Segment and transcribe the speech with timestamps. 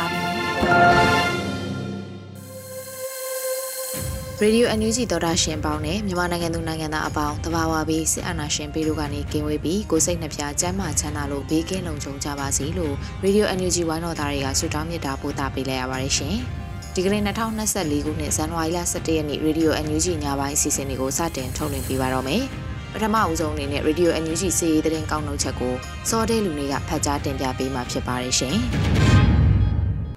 [4.43, 16.35] ရေဒီယိုအန်ယူဂျီသောတာရှင်ပေါင်းနဲ့မြန်မာနိုင်ငံသူနိုင်ငံသားအပေါင်းတဘာဝပြီးစစ်အာဏာရှင်ပြည်တို့ကနေကင်းဝေးပြီးကိုစိတ်နှပြကျမ်းမာချမ်းသာလို့ဘေးကင်းလုံခြုံကြပါစေလို့ရေဒီယိုအန်ယူဂျီဝိုင်းတော်သားတွေကဆုတောင်းမေတ္တာပို့သပေးလိုက်ရပါတယ်ရှင်။
[16.95, 22.43] ဒီကနေ့2024ခုနှစ်ဇန်နဝါရီလ17ရက်နေ့ရေဒီယိုအန်ယူဂျီညပိုင်းအစီအစဉ်တွေကိုစတင်ထုတ်လွှင့်ပေးပါတော့မယ်။
[22.93, 25.73] ပထမအဦးဆုံးအနေနဲ့ရေဒီယိုအန်ယူဂျီစီရေးသတင်းကောက်နှုတ်ချက်ကို
[26.09, 28.57] စောတဲလူတွေကဖတ်ကြားတင်ပြပေးမှာဖြစ်ပါတယ်ရှင်။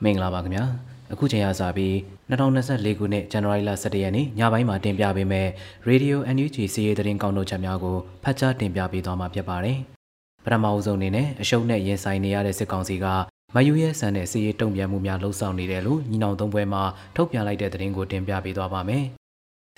[0.05, 0.65] မင်္ဂလာပါခင်ဗျာ။
[1.13, 1.95] အခုချိန်ရစပြီး
[2.31, 5.51] 2024ခုနှစ်ဇန်နဝါရီလ17ရက်နေ့ညပိုင်းမှာတင်ပြပေးမယ့်
[5.89, 9.79] Radio NUG စီးရီးသတင်းကောက်နှုတ်ချက်များကိုဖတ်ကြားတင်ပြပေးသွားမှာဖြစ်ပါတယ်။
[10.45, 13.07] ပထမအဆုံးအနေနဲ့အရှုံးနဲ့ရင်ဆိုင်နေရတဲ့စစ်ကောင်စီက
[13.55, 16.83] မယူရဲဆန်တဲ့စီးရီးတုံ့ပြန်မှုများလှုံ့ဆော်နေတယ်လို့ညီနောင်သုံးပွဲမှာ
[17.17, 19.05] ထုတ်ပြန်လိုက်တဲ့သတင်းကိုတင်ပြပေးသွားပါမယ်။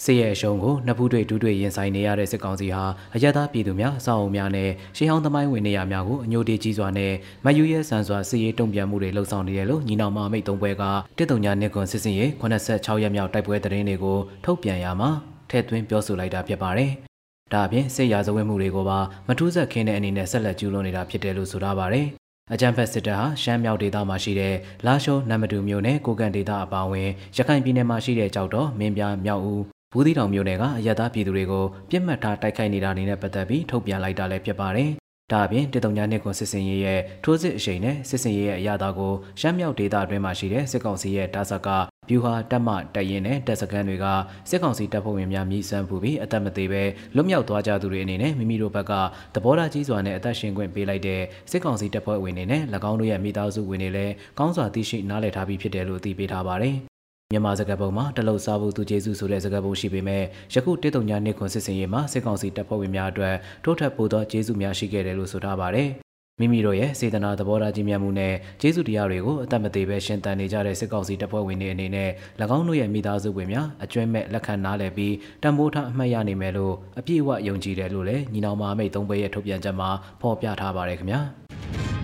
[0.04, 7.12] စစ်ရဲ့အရှုံးကိုနှစ်ဖူးတွေတူးတွေရင်ဆိုင်နေရတဲ့စစ်ကောင်စီဟာအရသာပြည်သူများအဆောက်အအုံများနဲ့ရှေးဟောင်းသမိုင်းဝင်နေရာများကိုအညိုတေးကြီးစွာနဲ့
[7.44, 10.82] မယူရဲဆန်စွာစစ်ရေးတုံ့ပြန်မှုတွေလှုံ့ဆော်နေတယ်လို့ညီနောင်မမိတ်သုံးဘွဲက
[11.18, 15.10] တစ်တုံညာနှစ်ကွန်စစ်စင်ရဲ့86ရက်မြောက်တိုက်ပွဲသတင်းတွေကိုထုတ်ပြန်ရမှာ
[15.50, 16.90] ထည့်သွင်းပြောဆိုလိုက်တာဖြစ်ပါတယ်။
[17.52, 22.06] ဒါအပြင်စစ်ရာဇဝတ်မှုတွေကိုပါမထူးဆက်ခင်းတဲ့အနေနဲ့ဆက်လက်ကျူးလွန်နေတာဖြစ်တယ်လို့ဆိုထားပါတယ်။
[22.52, 24.54] အကြံဖက်စစ်တပ်ဟာရှမ်းမြောက်ဒေသမှာရှိတဲ့
[24.86, 34.90] လာရှိုးနမ်မတူမြို့နယ်ကိုကန်ဒေသအပါအဝင်ရခိုင်ပြည်နယ်မှာရှိတဲ့ကြောက်တော်မင်းပြမြောက်ဦး ဘူးသီးတောင်မြို့နယ်ကအရသာပြည်သူတွေကိုပြစ်မှတ်ထားတိုက်ခိုက်နေတာနေနဲ့ပတ်သက်ပြီးထုတ်ပြန်လိုက်တာလည်းဖြစ်ပါတယ်။
[35.32, 41.68] ဒါအပြင်တတုံညာနှစ်ကွန်စစ်စင်ရေးရဲ့ထိုးစစ်အရှိန်နဲ့စစ်စင်ရေးရဲ့အရာသားကိုရှမ်းမြောက်ဒေသအတွင်းမှာရှိတဲ့စစ်ကောင်စီရဲ့တာဆက်က
[42.08, 44.06] ဗျူဟာတက်မတက်ရင်နဲ့တက်စကန်တွေက
[44.50, 46.82] စစ်ကောင်စီတပ်ဖွဲ့ဝင်များမြည်ဆန်းပူပြီးအသက်မသေးပဲ
[47.14, 48.92] လွတ်မြောက်သွားကြသူတွေအနေနဲ့မိမိတို့ဘက်က
[49.34, 56.76] သဘောထားကြီးစွာနဲ့အသက်ရှင်ခွင့်ပေးလိုက်တဲ့စစ်ကောင်စီတပ်ဖွဲ့ဝင်တွေနဲ့၎င်းတို့ရဲ့မိသားစုဝင်တွေလည်းကောင်းစွာသိရှိနားလည်ထားပြီးဖြစ်တယ်လို့သိပေးထားပါတယ်။
[57.32, 60.22] မြန်မာစကားပုံမှာတလုတ်စားဖို့သူကျေးဇူးဆိုတဲ့စကားပုံရှိပေမဲ့
[60.54, 65.88] ယခုတစ်တုံညာနှစ်ခွန်စစ်စင်ရေးမှာစစ်ကောင်စီတပ်ဖွဲ့ဝင်များအတွက်ထိုးထပ်ပို့သောကျေးဇူးများရှိခဲ့တယ်လို့ဆိုထားပါတယ်။
[66.40, 72.10] မိမိတို့ရဲ့စေတနာသဘောထားကြီးမြတ်မှုနဲ့ကျေးဇူးတရားတွေကိုအသက်မသေးပဲရှင်သန်နေကြတဲ့စစ်ကောင်စီတပ်ဖွဲ့ဝင်တွေအနေနဲ့၎
[72.56, 81.20] င်းတို့ရဲ့မိသားစုဝင်များအကျွမ်းမဲ့လက်ခံနားလည်ပြီးတံပိုးထားအမှတ်ရနိုင်မယ်လို့အပြည့်အဝယုံကြည်တယ်လို့လည်းညီနောင်မအမိတ်သုံးဘဲရဲ့ထုတ်ပြန်ချက်မှာဖော်ပြထားပါတယ်ခင်ဗျာ။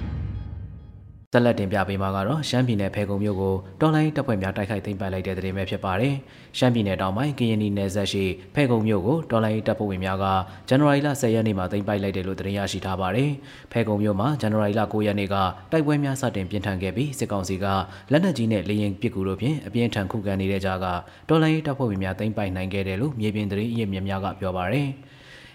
[1.35, 6.15] ဆက်လက်တင်ပြပေးမှာကတော့ရှမ်းပြည်နယ်ဖဲခုံမြို့ကိုတော်လိုင်းတပ်ဖွဲ့များတိုက်ခိုက်သိမ်းပိုက်လိုက်တဲ့တဲ့ပဲဖြစ်ပါတယ်။
[6.59, 10.25] ရှမ်းပြည်နယ်တောင်ပိုင်းကရင်နီနယ်စပ်ရှိဖဲခုံမြို့ကိုတော်လိုင်းတပ်ဖွဲ့ဝင်များက
[10.69, 13.31] ဇန်နဝါရီလ10ရက်နေ့မှာသိမ်းပိုက်လိုက်တယ်လို့သတင်းရရှိထားပါတယ်။
[13.73, 15.37] ဖဲခုံမြို့မှာဇန်နဝါရီလ9ရက်နေ့က
[15.73, 17.67] တိုက်ပွဲများစတင်ပြင်းထန်ခဲ့ပြီးစစ်ကောင်စီက
[18.13, 20.87] လက်နက်ကြီးနဲ့လေရင်ပစ်ကူတို့ဖြင့်အပြင်းထန်ခုခံနေတဲ့ကြားက
[21.29, 24.89] တော်လိုင်းတပ်ဖွဲ့ဝင်များသိမ်းပိုက်နိုင်ခဲ့တယ်လို့မြေပြင်သတင်းအရင်းမြစ်များကပြောပါတယ်။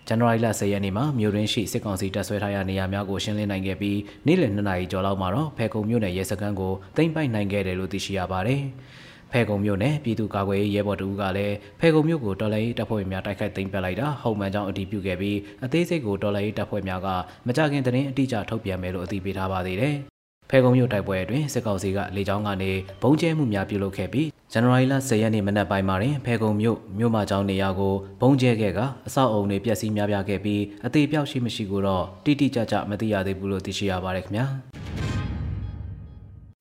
[0.08, 8.62] ဇန်နဝါရီလ10ရက်နေ့မှာမြို့ရင်းရှိစစ်ကောင်စီတပ်ဆွဲထားရနေရာများကိုရှင်းလင်းနိုင်ခဲ့ပြီးနေ့လယ်2နာရီကျော်လောက်မှာတော့ဖဲခုံမြို့နယ်ရဲစခန်းကိုသိမ်းပိုက်နိုင်ခဲ့တယ်လို့သိရှိရပါတယ်။
[9.32, 17.08] ဖဲကုံမြို့နယ်ပြည်သူ့ကာကွယ်ရေးရဲဘော်တူကလည်းဖဲကုံမြို့ကိုတော်လှန်ရေးတပ်ဖွဲ့များတိုက်ခိုက်သိမ်းပစ်လိုက်တာဟုတ်မှန်ကြောင်းအတည်ပြုခဲ့ပြီးအသေးစိတ်ကိုတော်လှန်ရေးတပ်ဖွဲ့များက
[17.48, 19.98] မကြခင်သတင်းအတိအကျထုတ်ပြန်မယ်လို့အသိပေးထားပါသေးတယ်။
[20.50, 22.72] ဖဲကုံမြို့တိုက်ပွဲအတွင်းစစ်ကောင်စီကလေကြောင်းကနေ
[23.02, 34.46] ဘုံကျဲမှုများပြုလုပ်ခဲ့ပြီးဇန်နဝါရီလ10ရက်နေ့မနက်ပိုင်းမှာတွင်ဖဲကုံမြို့မြို့မကျောင်းနေရာကိုဘုံကျဲခဲ့ကအဆောက်အုံတွေပျက်စီးများပြားခဲ့ပြီးအသေးပြောက်ရှိမရှိကိုတော့တိတိကျကျမသိရသေးဘူးလို့သိရှိရပါတယ်ခင်ဗျာ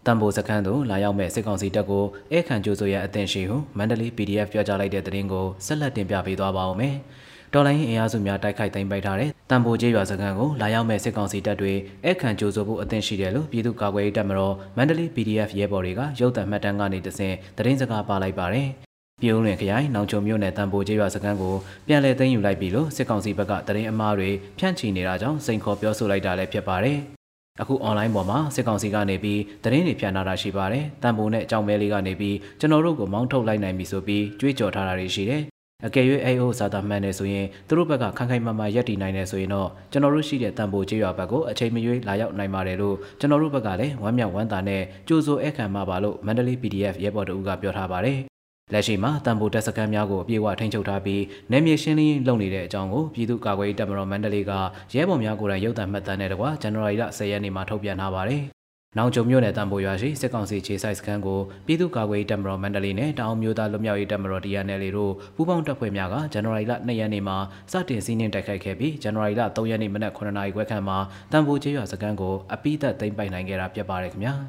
[0.06, 6.96] တမ်ဘိုစခန်းသို့လာရောက်မဲ့စစ်ကောင်စီတပ်ကိုအဲခံကြိုးဆိုရအသင့်ရှိဟုမန္တလေး PDF ပြောကြားလိုက်တဲ့သတင်းကိုဆက်လက်တင်ပြပေးသွားပါဦးမယ်။
[7.56, 11.73] တော်လိုင်းအင်အားစုများတိုက်ခိုက်သိမ်းပိုက်ထားတဲ့တံပိုးကျေးရွာစခန်းကိုလာရောက်မဲ့စစ်ကောင်စီတပ်တွေ
[12.06, 18.69] အခန့်ကြိုးဆိုဖို့အသင့်ရှိတယ်လို့ပြည်သူ့ကာကွယ်ရေးတပ်မတော်မန္တလေး PDF ရဲဘော်တွေကရုပ်သံမှတ်တမ်းကနေတဆင့်သတင်းစကားပါလိုက်ပါတယ်။
[19.23, 21.55] ပြုံးလွင်ခရိုင်နောင်ချုံမြို့နယ်တံပိုးကျေးရွာစခန်းကို
[21.87, 26.99] ပြန်လည်သိမ်းယူလိုက်ပြီလို့စစ်ကောင်စီဘက်ကသတင်းအမှားတွေဖြန့်ချီနေတာကြောင့်စိန်ခေါ်ပြောဆိုလိုက်တာလည်းဖြစ်ပါတယ်။
[27.61, 35.43] အခု online ပေါ်မှာစစ်ကောင်စီကနေပြီးသတင်းတွေဖြန့်ထားတာရှိပါတယ်။တန်ဖိုးနဲ့အကြောင်းမဲလေးကနေပြီးကျွန်တော်တို့ကိုမောင်းထုတ်လိုက်နိုင်ပြီဆိုပြီးကြွေးကြော်ထားတာတွေရှိတယ်
[35.84, 48.19] အကယ်၍ AO စာတာမှန်နေဆိုရင်သူတို့ဘက်ကခိုင်ခိုင်မာမာရပ်တည်နိုင်တယ်ဆိုရင်တော့ကျွန်တော်တို့ရှိတဲ့တန်ဖိုးကြေးရွာဘက်ကိုအချိန်မရွေးလာရောက်နိုင်ပါတယ်လို့ကျွန်တော်တို့ဘက်ကလည်းဝမ်းမြောက်ဝမ်းသာနဲ့ကြိုးစိုးအခမ်းမှာပါလို့မန္တလေး PDF ရဲဘော်တို့ကပြောထားပါတယ်
[48.73, 54.52] လက်ရှိမှာတန်ဖိုးတက်စကန်များကိုအပြည့်အဝထိန်းချုပ်ထားပြီးနယ်မြေရှင်းလင်းလုပ်နေတဲ့အကြောင်းကိုပြည်သူ့ကာကွယ်ရေးတပ်မတော်မန္တလေးက
[54.94, 58.43] ရဲဘော်များကိုယ်တိုင်ရုပ်သံမှတ်တမ်းနဲ့တကွာဇန်နဝါရီလ10ရက်နေ့မှာထုတ်ပြန်ထားပါတယ်။
[58.98, 67.37] နောင်ကျုံမြို့နယ်တံပိုရွာရှိစစ်ကောင်စီခြေဆိုင်စခန်းကိုပြည်သူ့ကာကွယ်ရေးတပ်မတော်မန္တလေးနဲ့တောင်မျိုးသားလွတ်မြောက်ရေးတပ်မတော် DNL တို့ပူးပေါင်းတပ်ဖွဲ့များကဇန်နဝါရီလ2ရက်နေ့မှာ
[67.72, 70.98] စတင်စီးနှင်းတိုက်ခိုက်ခဲ့ပြီးဇန်နဝါရီလ3ရက်နေ့မနက်9:00နာရီခွဲခန့်မှာ
[71.32, 74.34] တံပိုကျေးရွာစခန်းကိုအပိသက်သိမ်းပိုက်နိုင်ခဲ့တာဖြစ်ပါတယ်ခင်ဗျာ။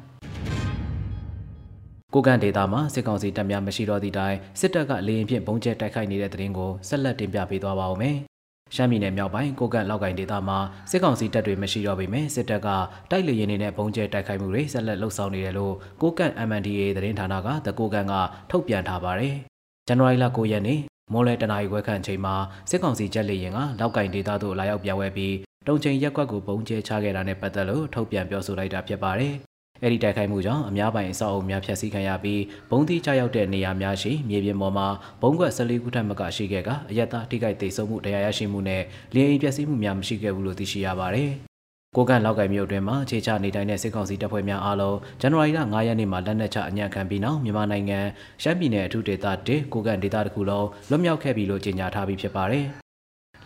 [2.14, 8.18] ကိုကန်ဒေတာမှာစစ်ကောင်စီတပ်များမရှိတော့သည့်တိုင်စစ်တပ်ကလေရင်ဖြင့်ဘုံကျဲတိုက်ခိုက်နေတဲ့တဲ့ရင်ကိုဆက်လက်တင်ပြပေးသွားပါဦးမယ်။
[8.74, 10.58] ရှမ်းပြည်နယ်မြောက်ပိုင်းကိုကန်လောက်ကင်ဒေတာမှာ
[10.90, 12.68] စစ်ကောင်စီတပ်တွေမရှိတော့ပေမဲ့စစ်တပ်က
[13.10, 18.14] တိုက်လေရင်တွေနဲ့ဘုံကျဲတိုက်ခိုက်မှုတွေဆက်လက်လှုပ်ဆောင်နေတယ်လို့ကိုကန် MNDA သတင်းဌာနကတကိုကန်က
[18.50, 19.34] ထုတ်ပြန်ထားပါတယ်။
[19.88, 20.80] ဇန်နဝါရီလ9ရက်နေ့
[21.12, 22.34] မိုးလဲတနာရီခွဲခန့်ချိန်မှာ
[22.70, 25.34] စစ်ကောင်စီချက်လေရင်ကလောက်ကင်ဒေတာသို့လာရောက်ပြန်ဝဲပြီး
[25.66, 29.34] တုံချိန်ရက်ကွက်ကိုပုံကျဲချခဲ့တာနဲ့ပတ်သက်လို့ထုတ်ပြန်ပြောဆိုလိုက်တာဖြစ်ပါတယ်။
[29.82, 34.86] အဲ့ဒီတိုက်ခိုက်မှုကြောင့်အများပိုင်အဆောက်အအုံများဖျက်ဆီးခံရပြီးဘုံသီးချရောက်တဲ့နေရာများရှိမြေပြင်ပေါ်မှာ
[35.22, 38.82] ဘုံကွက်14ခုထက်မကရှိခဲ့ကအယက်သားထိခိုက်ဒေဆုံးမှုတရားရရှိမှုနဲ့
[39.14, 41.30] လျင်အိမ်ပျက်စီးမှုများမရှိခဲ့ဘူးလို့သိရှိရပါတယ်။
[41.96, 47.98] ကိုကန်လောက်ကင်မြို့တွင်မှာခြေချနေတိုင်းတဲ့စစ်ကောင်စီတပ်ဖွဲ့များအားလုံးဇန်နဝါရီလ9ရက်နေ့မှာလက်နက်ချအညံ့ခံပြီးနောက်မြန်မာနိုင်ငံ
[48.42, 52.66] ရှမ်းပြည်နယ်အထူးဒေသ1ကိုကန်ဒေသတစ်ခုလုံးလွတ်မြောက်ခဲ့ပြီလို့ကြေညာထားပြီးဖြစ်ပါတယ်။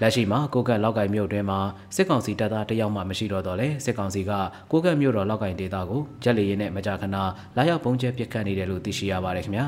[0.01, 1.61] လက်ရှိမှာကိုကတ်လောက်ကင်မြို့တွင်မှာ
[1.97, 4.33] စစ်ကောင်စီတပ်သားတယောက်မှမရှိတော့တော့လေစစ်ကောင်စီက
[4.71, 7.17] ကိုကတ်မြို့တော်လောက်ကင်ဒေသကိုဂျက်လီရင်နဲ့မကြာခဏ
[7.57, 9.67] လာရောက်ပုံကျဲပစ်ခတ်နေတယ်လို့သိရှိရပါတယ်ခင်ဗျာ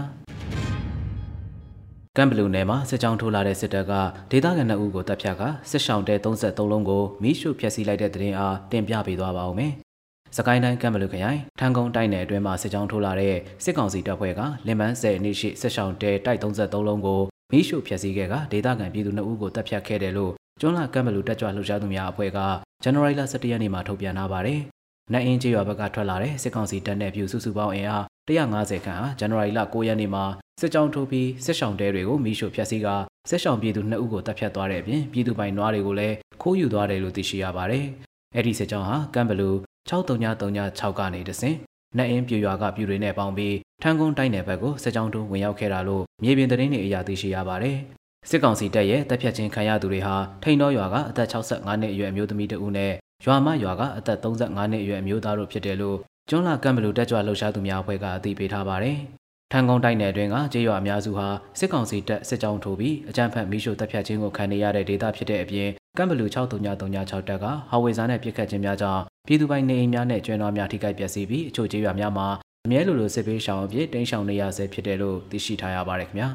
[2.16, 3.92] ကမ်ဘလူနယ်မှာစစ်ကြောင်းထိုးလာတဲ့စစ်တပ်က
[4.30, 9.72] ဒေသခံနှစ်ဦးကိုတပ်ဖြတ်ကစစ်ရှောင်းတဲ33လုံးကိုမိရှုဖျက်ဆီးလိုက်တဲ့တဲ့ရင်အားတင်ပြပေးသွားပါဦးမယ်။
[10.36, 22.38] စကိုင်းတိုင်းကမ်ဘလူခရိုင်ထန်ကုန်းတိုက်နယ်အတွင်းမှာစစ်ကြောင်းထိုးလာတဲ့စစ်ကောင်စီတပ်ဖွဲ့ကလင်မန်းဆယ်အနည်းရှိစစ်ရှောင်းတဲတိုက်33လုံးကို မီးရှို့ဖျက်ဆီးခဲ့ကဒေသခံပြည်သူ2ဦးကိုတပ်ဖြတ်ခဲ့တယ်လို့ကျွန်းလာကမ်ဘလူတက်ကြွလှုပ်ရှားသူများအဖွဲ့က
[22.82, 24.60] ဇန်နဝါရီလ17ရက်နေ့မှာထုတ်ပြန်ထားပါတယ်။
[25.12, 30.24] နတ်အင်းကျေးရွာဘက်ကထွက်လာတဲ့စစ်ကောင်စီတပ်နဲ့ပြူစုစုပေါင်းအင်အား150ခန့်ဟာဇန်နဝါရီလ9ရက်နေ့မှာ
[30.60, 32.88] စစ်ကြောင်းထိုးပြီးစစ်ဆောင်တဲတွေကိုမီးရှို့ဖျက်ဆီးက
[33.30, 37.84] စစ်ဆောင်ပြည်သူ2ဦးကိုတပ်ဖြတ်သွားတဲ့အပြင်ပြည်သူပိုင်နွားတွေကိုလည်းခိုးယူသွားတယ်လို့သိရှိရပါတယ်။
[38.34, 39.50] အဲ့ဒီစစ်ကြောင်းဟာကမ်ဘလူ
[39.90, 41.56] 6336ကနေတဆင့်
[41.96, 47.76] နတ်အင်းပြူရွာကပြူတွေနဲ့ပေါင်းပြီးထန်းကုန်းတိုက်နယ်ဘက်ကိုစစ်ကြောင်းတို့ဝင်ရောက်ခဲ့တာလို့မြေပြင်သတင်းတွေအရသိရှိရပါတယ်။
[48.28, 52.92] စစ်ကောင်စီတပ်ရဲ့တပ်ဖြတ်ခြင်းခံရသူတွေဟာထိန်တော်ရွာကအသက်65နှစ်အရွယ်အမျိုးသမီးတဦးနဲ့
[53.24, 55.98] ရွာမရွာကအသက်35နှစ်အရွယ်အမျိုးသားတို့ဖြစ်တယ်လို့
[56.30, 58.96] ကျွန်းလာကမ်ဘလူတက်ကြွလှုပ်ရှားသူများအဖွဲ့ကအသိပေးထားပါတယ်။
[59.52, 61.26] ထန်းကုန်းတိုက်နယ်အတွင်းကကျေးရွာအများစုဟာ
[61.58, 72.26] စစ်ကောင်စီတပ်စစ်ကြောင်းထိုးပြီးအကြမ်းဖက်မိရှုတပ်ဖြတ်ခြင်းကိုခံနေရတဲ့ဒေသဖြစ်တဲ့အပြင် ကမ်ဘလူ6336တက်ကဟာဝေဇာနဲ့ပြစ်ခတ်ခြင်းများကြောင့်ပြည်သူပိုင်နေအိမ်များနဲ့ကျွဲနွားများထိခိုက်ပျက်စီးပြီးအချို့ကျေးရွာများမှာ
[72.66, 76.28] အမြဲလိုလိုစစ်ပေးရှောင်အဖြစ်တင်းရှောင်နေရဆဲဖြစ်တယ်လို့သိရှိထားရပါတယ်ခင်ဗျာ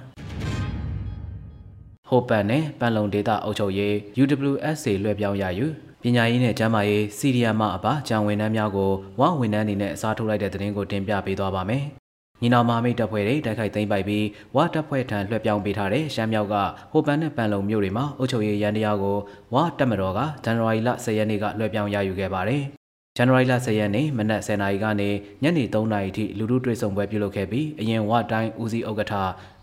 [2.07, 5.65] ဟိုပန်နဲ့ပန်လုံဒေတာအုပ်ချုပ်ရေး UWSA လွှဲပြောင်းရယူ
[6.03, 11.83] ပညာရေးနဲ့ကျန်းမာရေးစီရီယာမအပါဂျန်ဝန်ထမ်းများကိုဝဝန်ထမ်းအနေနဲ့အစားထိုးလိုက်တဲ့သတင်းကိုတင်ပြပေးသွားပါမယ်။
[12.41, 14.25] ညီနောင်မမိတ်တပ်ဖွဲ့တွေတိုက်ခိုက်သိမ်းပိုက်ပြီး
[14.55, 16.55] ဝတပ်ဖွဲ့ထံလွှဲပြောင်းပေးထားတဲ့ရှမ်းမြောက်က
[16.91, 19.17] ဟိုပန်နဲ့ပန်လုံမြို့တွေမှာအုပ်ချုပ်ရေးရန်တရားကို
[19.53, 22.63] ဝတပ်မတော်ကဇန်နဝါရီလ10ရက်နေ့ကလွှဲပြောင်းရယူခဲ့ပါတယ်။
[23.17, 25.09] ဇန်နဝါရီလ10ရက်နေ့မနက်10:00နာရီကနေ
[25.43, 29.13] ညနေ3:00နာရီထိလူထုတွေ့ဆုံပွဲပြုလုပ်ခဲ့ပြီးအရင်ဝတိုင်းဦးစီးဥက္ကဋ္ဌ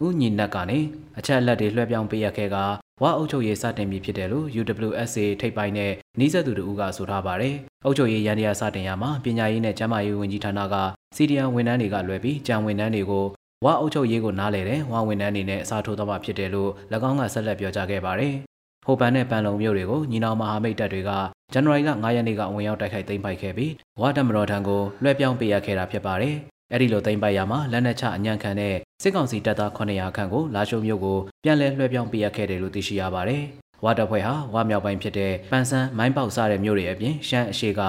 [0.04, 0.78] ဦးညီနက်ကနေ
[1.18, 2.56] အချက်အလက်တွေလွှဲပြောင်းပေးရခဲ့က
[3.02, 10.76] ဝအုပ်ချုပ်ရေးစတင်ပြီဖြစ်တယ်လို့ UWSA ထိပ်ပိုင်းနဲ့နှီးဆက်သူတို့ကဆိုထားပါတယ်။အုပ်ချုပ်ရေးရန်တရားစတင်ရမှာပညာရေးနဲ့ကျန်းမာရေးဝန်ကြီးဌာနက
[11.16, 13.24] စီဒီအန်ဝန်ထမ်းတွေကလွှဲပြီးကြံဝန်ထမ်းတွေကို
[13.64, 16.70] ဝအုပ်ချုပ်ရေးကိုနားလည်တဲ့ဝဝန်ထမ်းတွေနဲ့အစားထိုးတော့မှဖြစ်တယ်လို့၎
[17.08, 18.34] င်းကဆက်လက်ပြောကြားခဲ့ပါတယ်။
[18.86, 21.10] ဟိုပန်နဲ့ပန်လုံမြို့တွေကိုညီနောင်မဟာမိတ်တပ်တွေက
[21.52, 26.34] ဇန်နဝါရီလ9ရက်နေ့ကဝင်ရောက်တိုက်ခိုက်သိမ်းပိုက်ခဲ့ပြီးဝါဒမတော်ထံကိုလွှဲပြောင်းပေးရခဲ့တာဖြစ်ပါတယ်။
[26.72, 33.42] အဲဒီလိုသိမ်းပိုက်ရမှာလက်နက်ချအညံ့ခံတဲ့စစ်ကောင်စီတပ်သား900ခန့်ကိုလာရှိုးမြို့ကိုပြန်လည်လွှဲပြောင်းပေးရခဲ့တယ်လို့သိရှိရပါတယ်။
[33.84, 37.82] ဝါတပ်ဖွဲ့ဟာဝါမြောက်ပိုင်းဖြစ်တဲ့ပန်ဆန်းမိုင်းပေါက်စားတဲ့မြို့တွေအပြင်ရှမ်းအရှေက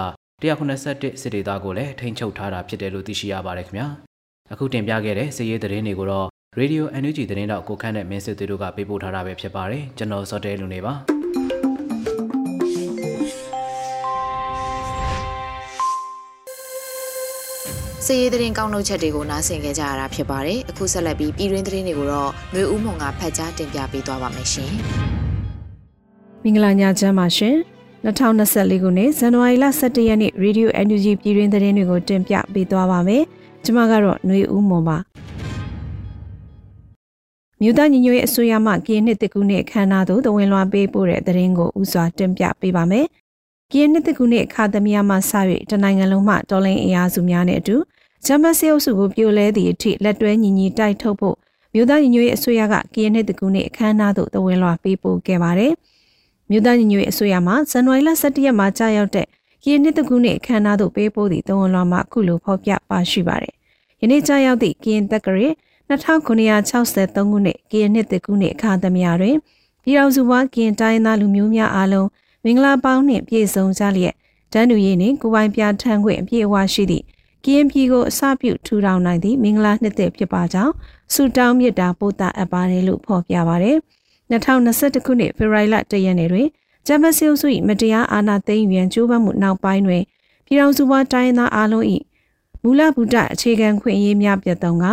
[0.44, 3.88] 181စစ်ဒေသကိုလည်းထိန်းချုပ်ထားတာဖြစ်တယ်လို့သိရှိရပါတယ်ခင်ဗျာ။
[4.54, 6.28] အခုတင်ပြခဲ့တဲ့စစ်ရေးသတင်းတွေကိုတော့
[6.60, 10.94] Radio NUG သတင်းတော့ကိုခန့်တဲ့မင်းစစ်သေးတို့ကပေးပို့ထားတာပဲဖြစ်ပါတယ်။ကျွန်တော်စောတဲလူနေပါ။
[18.06, 24.72] စည်ရေးသတင်းကောင်းနှုတ်ချက်တွေကိုနားဆင်ကြကြရတာဖြစ်ပါတယ်။အခုဆက်လက်ပြီးပြည်တွင်းသတင်းတွေကိုတော့နှွေဦးမုံကဖတ်ကြားတင်ပြပေးသွားပါမယ်ရှင်။
[26.44, 27.58] မင်္ဂလာညချမ်းပါရှင်။
[28.06, 33.24] 2024ခုနှစ်ဇန်နဝါရီလ17ရက်နေ့ Radio NUG ပြည်တွင်းသတင်းတွေကိုတင်ပြပေးသွားပါမယ်။
[33.64, 34.98] ကျွန်မကတော့နှွေဦးမုံပါ။
[37.62, 43.06] မြို့သားညီညွတ်ရေးအစိုးရမှကရင်နှစ်တကူနဲ့ခန္ဓာသို့တဝင်လွှာပေးပို့တဲ့သတင်းကိုဥစွာတင်ပြပေးပါမယ်။
[43.72, 45.18] ကရင်နှစ်တကူနဲ့အခါသမီးမှစ၍
[45.70, 47.76] တနိုင်ငံလုံးမှတော်လိုင်းအင်အားစုများနဲ့အတူ
[48.26, 51.40] ဂျမတ်စေအုပ်စုကိုပြိုလဲသည့်အထိလက်တွဲညီညီတိုက်ထုတ်ဖို့မ
[51.74, 55.74] မြို့သားညီညွတ်ရေးအစိုးရကကရင်နှစ်တကူနှစ်အခမ်းအနားသို့တဝင်လွှာပေးပို့ခဲ့ပါတယ်။
[56.50, 59.28] မြို့သားညီညွတ်ရေးအစိုးရမှဇန်နဝါရီလ17ရက်မှာကြာရောက်တဲ့
[59.64, 63.54] ကရင်နှစ်တကူနှစ်အခမ်းအနားသို့ပေးပို့သည့်တဝင်လွှာမှာအခုလိုဖော်ပြပါရှိပါတယ်။
[64.02, 65.50] ယနေ့ကြာရောက်သည့်ကရင်တက္ကရာ
[65.90, 69.36] 2963ခုနှစ်ကရင်နှစ်တကူနှစ်အခါသမယတွင်
[69.84, 72.08] ပြည်တော်စုဘွားကရင်တိုင်းသားလူမျိုးများအားလုံး
[72.44, 74.16] မင်္ဂလာပေါင်းနှင့်ပြည့်စုံကြလျက်
[74.54, 77.06] တန်းတူရေးနှင့်ကိုပိုင်ပြထန်းခွင့်အပြည့်အဝရှိသည့်
[77.46, 80.74] ကရင်ပြည်ကိုအစပြုထူထောင်နိုင်သည့်မင်္ဂလာနှစ်သက်ဖြစ်ပါကြောင်း
[81.14, 83.78] ဆုတောင်းမြတ်တာပို့တာအပ်ပါတယ်လို့ဖော်ပြပါရယ်
[84.32, 86.48] 2021ခုနှစ်ဖေဖော်ဝါရီလ1ရက်နေ့တွင်
[86.88, 90.04] ဂျမဆီယုစု၏မတရားအာဏာသိမ်းယူရန်ကြိုးပမ်းမှုနောက်ပိုင်းတွင်
[90.46, 91.86] ပြည်တော်စုဘွားတိုင်းသားအားလုံး၏
[92.64, 94.86] မူလဗုဒ္ဓအခြေခံခွင့်အရေးများပြတ်သုံးက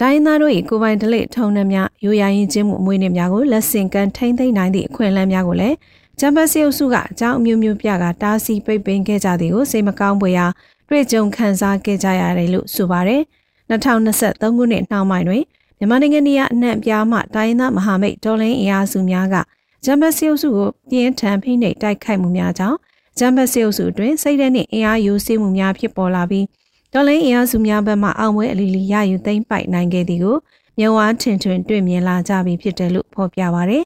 [0.00, 5.76] တိုင်းသားတို့၏ကိုပိုင်ဒလိထုံနှံများရိုးရာရင်ချင်းမှုအမွေးနေ့များကိုလက်ဆင့်ကမ်းထိမ့်သိမ့်နိုင်သည့်အခွင့်အလမ်းများကိုလည်း
[6.20, 10.46] ဂျမ်ဘတ်စီအုပ်စုကအကြောင်းအမျိုးမျိုးပြကတားဆီးပိတ်ပင်ခဲ့ကြသည်ကိုစိတ်မကောင်းဖွယ်ရာ
[10.88, 13.22] တွေ့ကြုံခံစားခဲ့ကြရတယ်လို့ဆိုပါတယ်။
[13.70, 15.42] 2023ခုနှစ်နှောင်းပိုင်းတွင်
[15.78, 19.36] မြန်မာနိုင်ငံနေရအနှံ့ပြားမှတိုင်းသားမဟာမိတ်ဒေါ်လင်းအင်အားစုများက
[19.84, 22.78] ဂျမ်ဘတ်စီအုပ်စုကိုပြင်းထန်ဖိနှိပ်တိုက်ခိုက်မှုများကြောင့်
[23.18, 26.46] ဂျမ်ဘတ်စီအုပ်စုတွင်စိတ်ဓာတ်နှင့်အင်အားယိုစိမှုများဖြစ်ပေါ်လာပြီး
[26.92, 30.36] ဒေါ်လင်းအင်အားစုများဘက်မှအောင်ပွဲအလီလီရယူသိမ်းပိုက်နိုင်ခဲ့သည်ကို
[30.78, 33.84] မြဝါထင်ထွင်တွေ့မြင်လာကြပြီဖြစ်တယ်လို့ဖော်ပြပါရယ်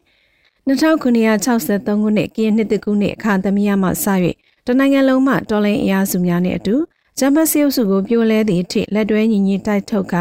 [0.67, 4.07] 2963ခုနှစ်ကရင်နှစ်တကူနှစ်အခါသမီးရမှစ၍
[4.67, 6.77] တနိုင်ငံလုံးမှတော်လိုင်းအင်အားစုများနဲ့အတူ
[7.19, 10.15] ဂျမ်ဘတ်စီအုပ်စုကိုပြိုလဲသည့်အထိလက်တွဲညီညီတိုက်ထုတ်က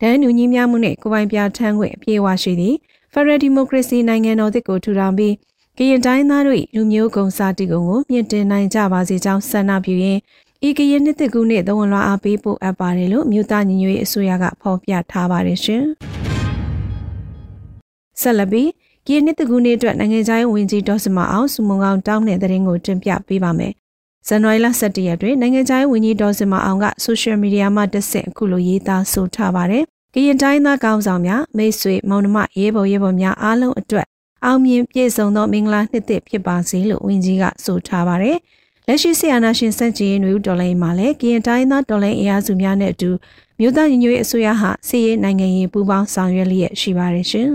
[0.00, 2.76] ဒန်းနူညီများမှုနဲ့ကိုပိုင်ပြထမ်းခွင့်အပြည့်အဝရှိသည့်
[3.12, 5.34] ဖက်ဒရယ်ဒီမိုကရေစီနိုင်ငံတော်သစ်ကိုထူထောင်ပြီး
[5.78, 10.20] ကရင်တိုင်းသားတို့လူမျိုးကုံစာတီကုံကိုမြင့်တင်နိုင်ကြပါစေကြောင်းဆန္ဒပြုရင်း
[10.68, 15.82] ဤကရင်နှစ်တကူနှစ်သဝန်လွှာအားပေးဖို့အပ်ပါတယ်လို့မြို့သားညီညွတ်ရေးအစိုးရကဖော်ပြထားပါတယ်ရှင်။
[18.20, 18.68] ဆက်လက်ပြီး
[19.06, 23.74] ကရင်နှစ်တကူနှစ်အတွက်နိုင်ငံခြားရေးဝန်ကြီးဒေါ်စမအောင်စုမုံကောင်တောင်းတဲ့တဲ့ရင်ကိုတင်ပြပေးပါမယ်။
[24.28, 34.06] ဇန်နဝါရီလ17ရက်တွင်နိုင်ငံခြားရေးဝန်ကြီးဒေါ်စမအောင်ကဆိုရှယ်မီဒီယာမှာတက်ဆင့်အခုလိုရေးသားဆိုထားပါတယ်။ကရင်တိုင်းသားကောင်းဆောင်များမိတ်ဆွေမောင်နှမရေးပေါ်ရေးပေါ်များအားလုံးအတွက်
[34.44, 38.36] အောင်မြင်ပြည့်စုံသောမင်္ဂလာနှစ်သစ်ဖြစ်ပါစေလို့ဝန်ကြီးကဆိုထားပါတယ်။
[38.86, 43.10] လက်ရှိဆီယနာရှင်စက်ကြီးနွေဦးဒေါ်လာမှာလည်းကရင်တိုင်းသားဒေါ်လာအင်အားစုများနဲ့အတူ
[43.58, 47.48] မြို့သားညီညွတ်ရေးအစိုးရဟာစီးရေးနိုင်ငံရေးပူးပေါင်းဆောင်ရွက်လျက်ရှိပါတယ်ရှင်။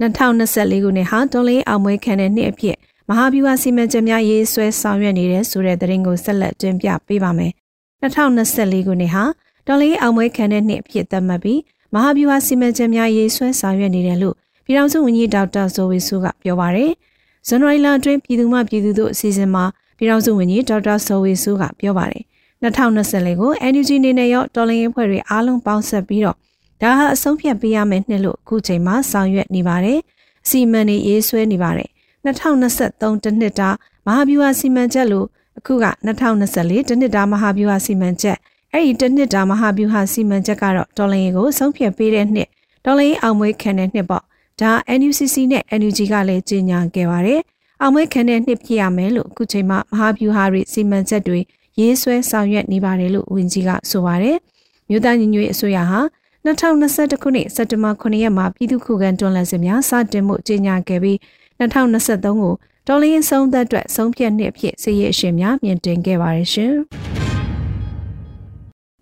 [0.00, 2.76] 2024ခုနှစ်ဟာဒေါ်လာအောင်မွေးခံတဲ့နှစ်အဖြစ်
[3.10, 7.52] မဟာဗျူဟာစီမံချက်များရေးဆွဲဆောင်ရွက်နေတဲ့ဆိုတဲ့သတင်းကိုဆက်လက်တင်ပြပေးပါမယ်။
[8.02, 9.24] 2024ခုနှစ်ဟာ
[9.66, 11.60] ဒေါ်လာအောင်မွေးခံတဲ့နှစ်အဖြစ်သတ်မှတ်ပြီး
[11.94, 14.34] မဟာဗျူဟာစီမံချက်များရေးဆွဲဆောင်ရွက်နေတယ်လို့
[14.64, 16.92] ပြည်ထောင်စုဝန်ကြီးဒေါက်တာဇိုဝေဆူကပြောပါရယ်။
[17.48, 19.64] ဇန်နဝါရီလအတွင်းပြည်သူ့မှပြည်သူတို့အစီအစဉ်မှာ
[19.98, 22.24] ပြည်ထောင်စုဝန်ကြီးဒေါက်တာဆော်ဝေဆူးကပြောပါတယ်
[22.62, 26.36] 2024ကို NUG နေနဲ့ရောတော်လင်းရေးဖွဲ့တွေအားလုံးပေါင်းဆက်ပြီးတော့
[26.82, 29.98] ဒါဟာအဆုံးဖြတ်ပေးရမယ်နှစ်လို့အခုချိန်မှာဆောင်ရွက်နေပါတယ်
[30.44, 31.88] အစီအမံတွေရေးဆွဲနေပါတယ်
[32.24, 33.68] 2023တနှစ်တာ
[34.06, 35.26] မဟာဗျူဟာစီမံချက်လို့
[35.58, 38.36] အခုက2024တနှစ်တာမဟာဗျူဟာစီမံချက်
[38.72, 42.48] အဲ့ဒီတနှစ်တာမဟာဗျူဟာစီမံချက်ကတော့တော်လင်းရေးကိုဆုံးဖြတ်ပေးတဲ့နှစ်
[42.84, 44.24] တော်လင်းအောင်မွေးခံတဲ့နှစ်ပေါ့
[44.60, 47.40] ဒါ NUCC နဲ့ NUG ကလည်းကြေညာခဲ့ပါတယ်။
[47.80, 51.40] အောင်မွေးခံတဲ့နှစ်ပြရမယ်လို့အခုချိန်မှာမဟာဗျူဟာတွေစီမံချက်တွေ
[51.78, 54.36] ရေးဆွဲဆောင်ရွက်နေပါတယ်လို့ဝန်ကြီးကဆိုပါတယ်။
[54.88, 56.00] မြို့သားညီညွတ်ရေးအစိုးရဟာ
[56.44, 61.18] 2021ခုနှစ်စက်တင်ဘာ9ရက်မှာပြည်သူ့ခုခံတွန်းလှန်စစ်များစတင်မှုကြေညာခဲ့ပြီး
[61.60, 62.54] 2023ကို
[62.86, 66.72] တော်လင်းဆုံးသက်အတွက်ဆုံးဖြတ်နှစ်အဖြစ်စည်ရအရှင်များမြင်တင်ခဲ့ပါတယ်ရှင်။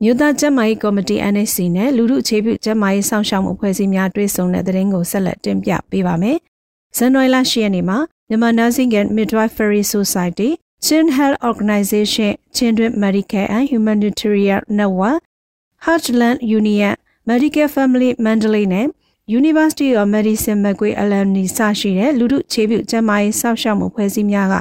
[0.02, 6.36] မြို့သားကျန်းမာရေးကော်မတီ NSC နဲ့လူထုအခြေပြုကျန်းမာရေးစောင့်ရှောက်မှုအဖွဲ့အစည်းများတွဲဆုံတဲ့သတင်းကိုဆက်လက်တင်ပြပေးပါမယ်။
[6.96, 7.98] ဇန်နဝါရီလ10ရက်နေ့မှာ
[8.28, 10.50] မြန်မာ Nursing and Midwifery Society,
[10.84, 15.18] Chin Health Organization, Children Medical and Humanitarian Network,
[15.84, 16.94] Heartland Union,
[17.30, 18.86] Medical Family Mandalay နဲ့
[19.28, 24.54] University of Medicine မကွေး Alumni စရှိတဲ့လူထုခြေပြုကျန်းမာရေးစောင့်ရှောက်မှုဖွဲ့စည်းများက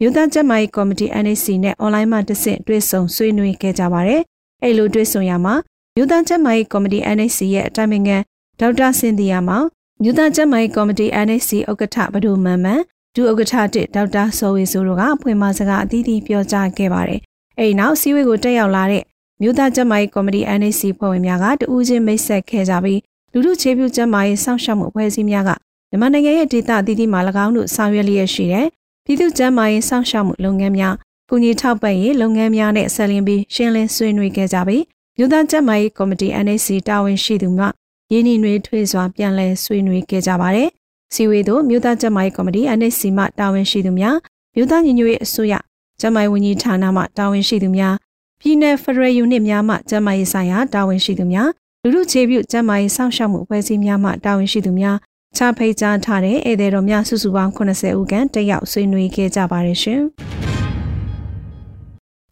[0.00, 4.22] မြို့သားကျန်းမာရေးကော်မတီ NSC နဲ့ online မှာတဆင့်တွဲဆုံဆွေးနွေးခဲ့ကြပါတယ်။
[4.62, 5.54] အဲ့လိုတွေ့ဆုံရမှာ
[5.96, 8.16] မြို့သားကျန်းမာရေးကော်မတီ NSC ရဲ့အတိုင်ပင်ခံ
[8.60, 9.66] ဒေါက်တာစင်တီယာမောင်
[10.02, 12.80] မြို့သားကျန်းမာရေးကော်မတီ NSC ဥက္ကဋ္ဌဘဒုမန်မန်
[13.14, 17.20] ဒုဥက္ကဋ္ဌတစ်ဒေါက်တာစောဝေဆိုတို့ကဖွင့်မစကားအသီးသီးပြောကြားခဲ့ပါတယ်။
[17.58, 19.02] အဲဒီနောက်စီဝေးကိုတက်ရောက်လာတဲ့
[19.40, 23.00] မြို့သားကျန်းမာရေးကော်မတီ NSC ဖွဲ့ဝင်များကတဦးချင်းမိတ်ဆက်ခဲ့ကြပြီး
[23.36, 25.50] လူထုခြေပြုကျန်းမာရေးစောင့်ရှောက်မှုအဖွဲ့အစည်းများက
[25.90, 28.66] မြန်မာနိုင်ငံရဲ့ဒေသအသီးသီးမှာ၎င်းတို့ဆောင်ရွက်လျက်ရှိတဲ့
[29.04, 30.94] ပြည်သူ့ကျန်းမာရေးစောင့်ရှောက်မှုလုပ်ငန်းများ
[31.30, 34.82] ကုညီထောက်ပံ့ရေးလုပ်ငန်းများနဲ့ဆက်လင်းပြီးရှင်းလင်းဆွေးနွေးခဲ့ကြပြီး
[35.16, 37.64] မြို့သားကျန်းမာရေးကော်မတီ NSC တာဝန်ရှိသူမှ
[38.12, 40.68] ရင်းနှီးနှွေးထွေးစွာပြန်လည်ဆွေးနွေးခဲ့ကြပါတယ်။
[41.14, 44.16] စီဝေတို့မြို့သားကျန်းမာရေးကော်မတီ NSC မှတာဝန်ရှိသူများ
[44.54, 45.54] မြို့သားညီညွတ်ရေးအစိုးရ
[46.00, 47.94] ကျန်းမာရေးဝန်ကြီးဌာနမှတာဝန်ရှိသူများ
[48.40, 51.48] ပြည်내ဖရယ်ယူနစ်များမှကျန်းမာရေးဆိုင်ရာတာဝန်ရှိသူများ
[51.86, 54.96] လူလူခြေပြုကျန်းမာရေးစောင့်ရှောက်မှုအဖွဲ့အစည်းများမှတာဝန်ရှိသူများ
[55.36, 60.00] ချဖိတ်ကြားထားတဲ့ဧည့်သည်တော်များစုစုပေါင်း80ဦးခန့်တက်ရောက်ဆွေးနွေးခဲ့ကြပါတယ်ရှင်။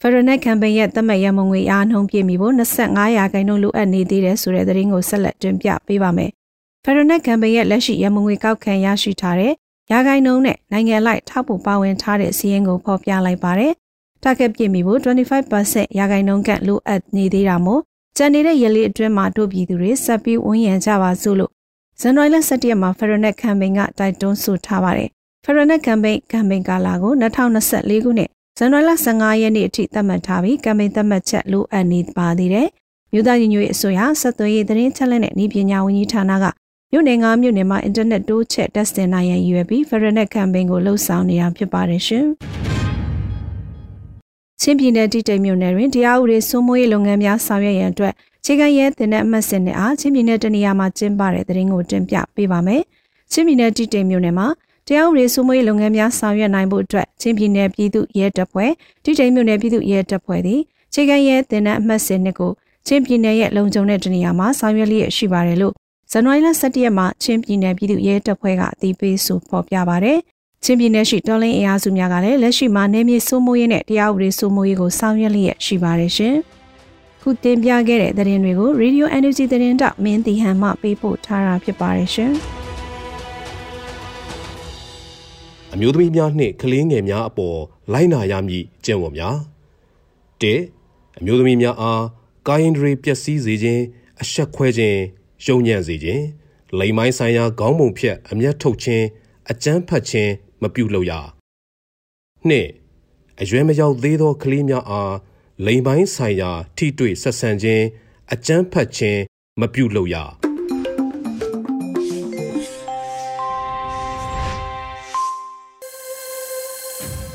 [0.01, 6.31] Ferronet campaign ရဲ့သတ်မှတ်ရမငွေအားနှုန်းပြည့်မီဖို့25ရာခိုင်နှုန်းလိုအပ်နေသေးတယ်ဆိုတဲ့သတင်းကိုဆက်လက်တင်ပြပေးပါမယ်။
[6.85, 9.53] Ferronet campaign ရဲ့လက်ရှိရမငွေကောက်ခံရရှိထားတဲ့
[9.93, 13.73] ရာခိုင်နှုန်းနဲ့နိုင်ငံလိုက်ထောက်ပို့ပါဝင်ထားတဲ့စီးရင်ကိုဖော်ပြလိုက်ပါတယ်။
[14.23, 15.01] target ပြည့်မီဖို့
[15.49, 17.83] 25%ရာခိုင်နှုန်းကလိုအပ်နေသေးတာမို့
[18.19, 21.51] ကျန်နေတဲ့ရလေးအတွင်းမှာတို့ပြည်သူတွေဆက်ပြီးဝန်းရံကြပါစို့လို့
[22.01, 25.09] ဇန်နဝါရီလ17ရက်မှာ Ferronet campaign ကတိုက်တွန်းဆိုထားပါတယ်။
[25.45, 28.29] Ferronet campaign campaign ကာလာကို2024ခုနှစ်
[28.59, 32.69] ဇန်နဝါရီလ15ရက်နေ့အထိသတ်မှတ်ထားပြီး campaign သတ်မှတ်ချက်လိုအပ်နေပါသေးတယ်။
[33.13, 36.45] မြို့သားညီညွတ်ရေးအစိုးရဆက်သွယ်ရေးသတင်းချက်လက်နဲ့ဤပညာဝန်ကြီးဌာနက
[36.93, 42.27] မြို့နယ်၅မြို့နယ်မှာအင်တာနက်တိုးချက် testing နိုင်ရန်ရည်ရွယ်ပြီး Ferronet campaign ကိုလှုပ်ဆောင်နေတာဖြစ်ပါတယ်ရှင်။
[44.67, 48.13] ချင်းပြည်နယ်တိတိမ်မြို့နယ်တွင်တရားဥပဒေစိုးမိုးရေးလုပ်ငန်းများဆောင်ရွက်ရန်အတွက်
[48.45, 52.83] ခြေကရဲတင်တဲ့အမှတ်စဉ်နဲ့အားချင်းပြည်နယ်တနေရာမှာကျင်းပတဲ့တဲ့ရင်ကိုတင်ပြပေးပါမယ်။
[53.33, 54.47] ချင်းပြည်နယ်တိတိမ်မြို့နယ်မှာ
[54.87, 58.71] တရားဥပဒေစိုးမိုးရေးလုပ်ငန်းများဆောင်ရွက်နိုင်ဖို့အတွက်ချင်းပြည်နယ်ပြည်သူ့ရဲတပ်ဖွဲ့
[59.05, 60.61] တိတိမ်မြို့နယ်ပြည်သူ့ရဲတပ်ဖွဲ့သည်
[60.93, 62.53] ခြေကရဲတင်တဲ့အမှတ်စဉ်နှစ်ကို
[62.87, 65.75] ချင်းပြည်နယ်ရဲ့လုံခြုံတဲ့တနေရာမှာဆောင်ရွက်လျက်ရှိပါတယ်လို့
[66.13, 70.19] ဇန်နဝါရီလ17ရက်မှာချင်းပြည်နယ်ပြည်သူ့ရဲတပ်ဖွဲ့ကအသိပေးဆိုဖော်ပြပါတယ်။
[70.67, 76.35] ချင်းပြည်နယ်ရှိတော်လင်းအင်အားစုများကလည်းလက်ရှိမှာနေမြေစိုးမိုးရေးနဲ့တရားဥပဒေစိုးမိုးရေးကိုဆောင်ရွက်လျက်ရှိပါတယ်ရှင်။
[77.23, 82.33] ခုတင်ပြခဲ့တဲ့သတင်းတွေကို Radio Energy သတင်းတောက်မင်းတီဟန်မှပေးပို့ထားတာဖြစ်ပါတယ်ရှင်။
[85.73, 87.59] အမျိုးသမီးများနှင့်ကလေးငယ်များအပေါ်
[87.93, 89.37] လိုက်နာရမည့်ကျင့်ဝတ်များ
[90.43, 90.45] ၁
[91.19, 92.03] အမျိုးသမီးများအား
[92.49, 93.83] ကာယင်ဒရီပျက်စီးစေခြင်း
[94.23, 94.99] အဆက်ခွဲခြင်း
[95.45, 96.23] ရှုံညံ့စေခြင်း
[96.79, 99.05] လိမ်မိုင်းဆိုင်ရာခေါင်းပုံဖြတ်အမျက်ထုတ်ခြင်း
[99.51, 100.33] အကြမ်းဖက်ခြင်း
[100.65, 101.13] မပြုလုပ်ရ
[102.49, 102.69] နှစ်
[103.41, 105.15] အရွယ်မရောက်သေးသောကလေးများအား
[105.67, 107.85] လိမ်ပိုင်းဆိုင်ရာ ထိတွေ့ဆက်ဆံခြင်း
[108.33, 109.21] အကြမ်းဖက်ခြင်း
[109.61, 110.17] မပြုလုပ်ရ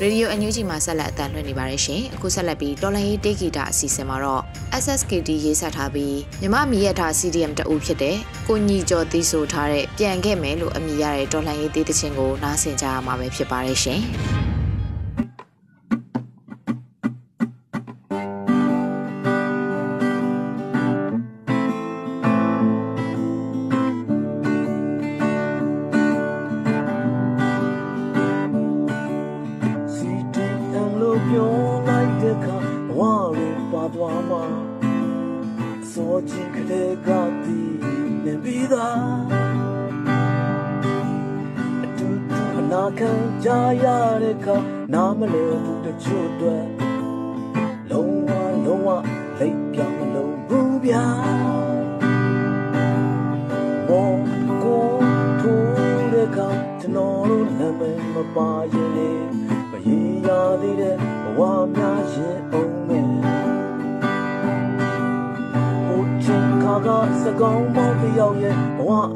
[0.02, 4.42] ရေဒီယိုအန်ယူဂျီမှာဆက်လက်အသံလွှင့်နေပါတယ်ရှင်အခုဆက်လက်ပြီးတော်လိုင်းရေးတေဂီတာအစီအစဉ်မှာတော့
[4.82, 8.16] SSKD ရေးဆက်ထားပြီးမြမမီရထား CDM တအူဖြစ်တဲ့
[8.48, 14.00] ကိုညီကျော်သီးဆိုထားတဲ့ပြန်ခဲ့မယ်လို့အမည်ရတဲ့တော်လိုင်းရေးတေးသချင်းကိုနားဆင်ကြရမှာပဲဖြစ်ပါတယ်ရှင်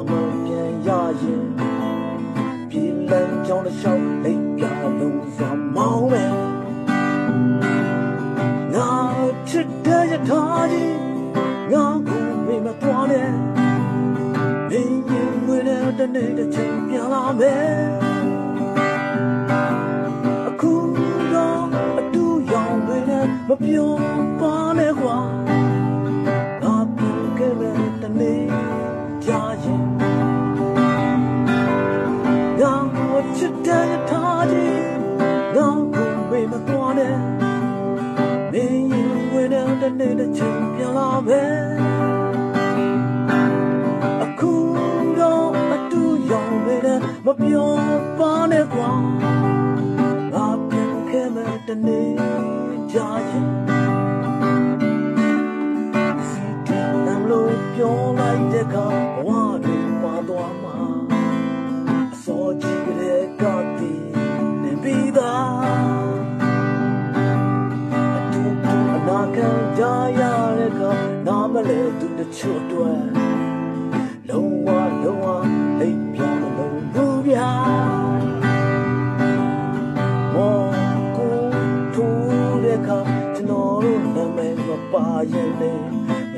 [0.05, 0.13] 门
[0.43, 0.53] 边
[0.85, 1.23] 压抑，
[2.69, 2.73] 比
[3.07, 3.13] 人
[3.43, 3.91] 叫的小
[4.23, 4.67] 雷呀
[4.99, 5.01] 龙
[5.37, 6.13] 发冒眉。
[8.77, 10.73] 我吃的也他的，
[11.71, 11.73] 我
[12.05, 12.09] 苦
[12.47, 13.13] 没么多的，
[14.69, 15.13] 没因
[15.47, 17.41] 为了的你的钱变拉没。
[20.57, 20.95] 苦
[21.33, 21.35] 要
[22.11, 22.53] 都要
[22.87, 23.11] 为了
[23.47, 24.34] 么表。
[47.25, 47.27] တ
[48.51, 48.83] တဲ့ချိ
[50.85, 51.47] န်ပြန်လာ
[51.83, 51.85] မ
[85.27, 85.61] 眼泪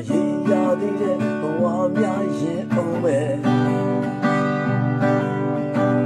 [0.04, 0.06] 一
[0.50, 1.02] 样的泪，
[1.60, 1.98] 我命
[2.34, 2.36] 已
[2.70, 3.06] 入命。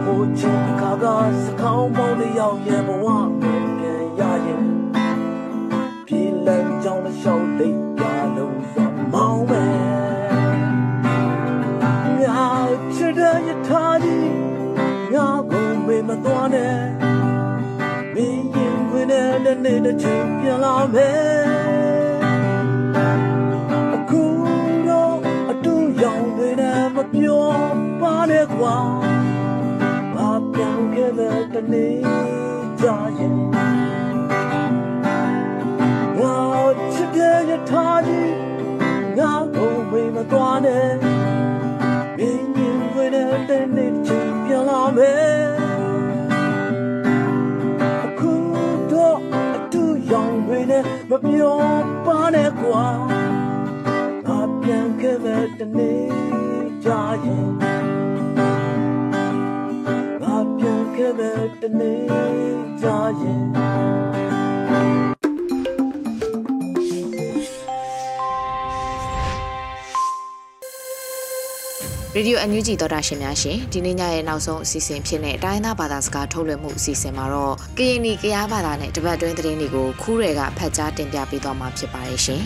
[0.06, 0.39] 我听
[0.78, 1.04] 那个
[1.58, 3.44] 小猫的摇曳，我耳边
[4.17, 4.48] 响起，
[6.06, 6.10] 皮
[6.46, 6.50] 兰
[6.82, 7.24] 香的小
[7.58, 7.62] 雷
[8.02, 8.04] 呀，
[8.36, 8.39] 路
[8.74, 8.78] 上
[9.12, 9.13] 猫
[9.46, 9.52] 妹。
[12.24, 12.26] 我
[12.91, 14.06] 吃了一台机，
[15.13, 15.52] 我过
[15.88, 16.56] 命没断呢，
[18.15, 18.20] 命
[18.52, 18.56] 运
[18.91, 20.08] 亏了，连你的照
[20.41, 21.51] 片都没。
[40.32, 40.91] မေးမသွားနဲ့
[42.17, 43.12] မင်းရင်ဝင်
[43.50, 45.41] တဲ့နေ့ချင်းပြန်လာမယ်
[48.06, 48.34] အခု
[48.91, 49.17] တော့
[49.56, 51.60] အတူရောင်တွေနဲ့မပြော
[52.06, 52.86] ပါနဲ့ကွာ
[54.26, 56.04] ငါပြန်ခဲ့တဲ့တနေ့
[56.86, 56.89] ကြ
[57.24, 57.50] ရင်
[60.22, 62.02] ငါပြန်ခဲ့တဲ့တနေ့
[62.82, 62.88] ကြ
[63.22, 63.44] ရင်
[72.15, 82.43] ရေဒီယိုအန်ယူဂျီသောတာရှင်များရှင်ဒီနေ့ညရဲ့နောက်ဆုံးအစီအစဉ်ဖြစ်တဲ့တိုင်းသားဘာသာစကားထုတ်လွှင့်မှုအစီအစဉ်မှာတော့ကရင်နီကရားဘာသာနဲ့တပတ်တွင်းသတင်းတွေကိုခူးတွေကဖတ်ကြားတင်ပြပေးသွားမှာဖြစ်ပါတယ်ရှင်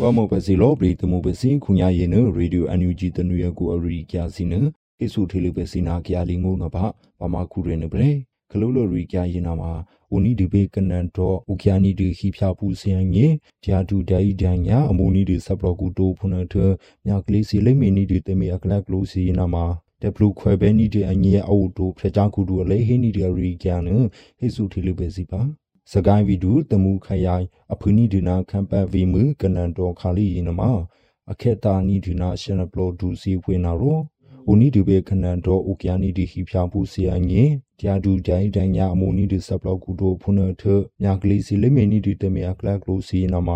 [0.00, 4.54] ဝမပစီလောပရိတမပစီခုညာယေနရေဒီယိုအန်ယူဂျီတနူရကိုအရီကျစီန
[4.98, 6.76] ဟိဆုထေလပစီနာကျာလီငုံနဘ
[7.20, 9.72] ပမာခုရနပရေ ကလုလရီကျယေနာမှာ
[10.14, 13.26] ဦးနီဒီဘေကနန်တော့ဥကျာနီဒီခိဖြာပူစယံငေ
[13.64, 16.54] ဂျာဒူဒိုင်ဒန်ညာအမူနီဒီဆပ်လောကူတိုဖုန်ထ
[17.06, 19.64] မြကလေးစီလိမီနီဒီတမီအကလကလိုစီနာမှာ
[20.02, 23.80] တဘလူခွဲပဲနီဒီအငြေအဝတိုဖျချကူတူအလေဟိနီဒီရီကျန်
[24.38, 25.40] ဟိဆုထေလပစီပါ
[25.92, 30.60] စကိုင်းဗီဒူတမှုခရိုင်အဖူနီဒီနာခမ်ပတ်ဗီမူကနန်တော်ခါလီယနမ
[31.30, 33.98] အခက်တာနီဒီနာရှင်ပလိုဒူစီဖွေနာရော
[34.50, 37.44] ဦးနီဒီဘေခနန်တော်ဥကျာနီဒီဟိဖြာပူစီအငေ
[37.78, 40.62] တရားဒူဒိုင်ဒိုင်ညာအမူနီဒီဆပ်လောက်ကူတိုဖုန်ထ
[41.02, 43.50] မြကလေးစီလိမေနီဒီတမေအကလကလိုစီနာမ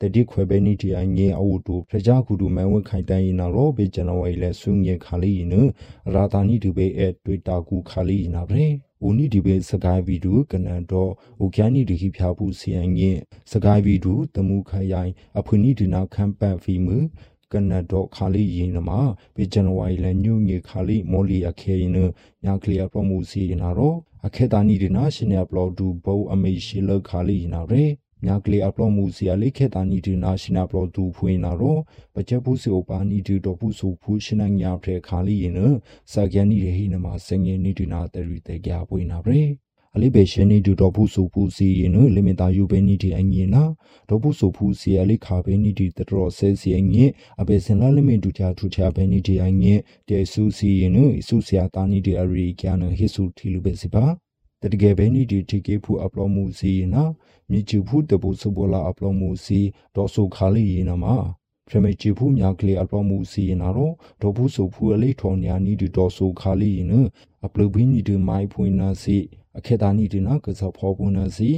[0.00, 5.54] တတိခွဲပဲနီဒီအငေအဝတူဖကြကူတူမဲဝခိုင်တိုင်းနာရောဘေကျွန်တော်ဝိလဲဆုငေခါလီန
[6.14, 8.68] ရာတာနီဒီဘေအတွေ့တာကူခါလီနာဗရေ
[9.06, 11.10] ဦးနီဒီဘေစကိုင်းဗီဒူကနန်တော့
[11.44, 13.18] ဥကျန်းနီဒီခိဖြာဘူးစီယန်ငင်
[13.52, 16.98] စကိုင်းဗီဒူတမှုခရိုင်အဖွနီဒီနာခမ်ပန်ဖီမူ
[17.52, 19.00] ကနတ်တော့ခါလီရင်နမှာ
[19.34, 21.92] ပေဂျန်ဝိုင်လန်ညူငေခါလီမော်လီအခဲရင်
[22.44, 23.94] ညာကလီယာပရိုမိုစီနာရော
[24.26, 27.84] အခဲတာနီဒီနာရှင်ရပလောဒူဘောအမေရှိလခါလီနာရဲ
[28.24, 31.78] မြကလေးအပလောမှုစီအလေးခေတာနီဒီနာရှင်နာပလောတူဖွေးနာရော
[32.14, 35.54] ပချက်ဘူးစီအိုပါနီဒီတော့ဘူးဆိုဖူးရှင်နာညာဖဲခါလီရင်
[36.12, 39.42] စကယနီဟိနမှာစငယ်နီဒီနာတရီတေကြပွေးနာရဲ
[39.96, 43.64] အလေးပဲရှင်နေဒူတော့ဘူးဆိုဖူးစီရင်လီမီတာယူပဲနီဒီအငင်းနာ
[44.08, 54.04] တော့ဘူးဆိုဖူးစီအလေးခါပဲနီဒီတတော်ဆဲစီအငင်းအပဲစင်လာလီမီဒူချာထူချာပဲနီဒီအငင်းတဲဆူစီရင်အဆူစီယာတာနီဒီအရီကျန်ဟိဆူထီလူပဲစီပါ
[54.62, 57.04] တတကယ်ပဲနီဒီတီကေဖူအပလောမှုစီနာ
[57.50, 59.60] မြချူဖူတဘူစဘောလာအပလောမှုစီ
[59.94, 61.16] ဒေါ်ဆူခါလီရင်နာမှာ
[61.68, 67.06] ဖရမေချီဖူမြကလေးအပလောမှုစီနာရောဒေါ်ဘူးဆိုဖူအလေးထော်ညာနီဒီဒေါ်ဆူခါလီရင်
[67.46, 69.18] အပလဘင်းနီဒီမိုင်ဖွင့်နာစီ
[69.58, 71.50] အခေတာနီဒီနာကစားဖောပွန်နာစီ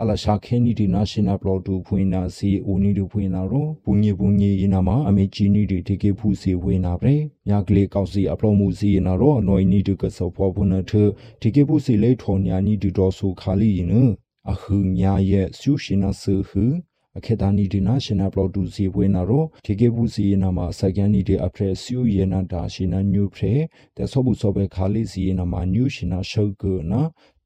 [0.00, 7.14] အလရှာခဲနီဒီနာရှင်နာပလော်တူဖွင့်နာစီအိုနီဒီဖွင့်နာရောပူညေပူညေယနာမှာအမေချီနီဒီတေကေဖူစီဝေနာပဲ
[7.48, 10.92] မြကလေးကောက်စီအပလော်မှုစီနာရောအနော်နီဒီကစားဖောပွန်နာထ
[11.40, 13.92] တေကေဖူစီလေထော်ညာနီဒီဒေါ်ဆူခါလီယန
[14.50, 16.64] အခုညာရဲ့ဆူရှင်နာဆူဟူ
[17.18, 23.56] အခေတာနီဒီနာရှင်နာပလော်တူစီဝေနာရောထေကေဘူးစီနာမှာစကန်နီဒီအဖရက်ဆူယေနာဒါရှင်နာညူဖရဲ
[23.96, 27.00] တဲ့ဆောဘူးဆောပဲခါလီစီနာမှာညူရှင်နာရှောက်ကောနာ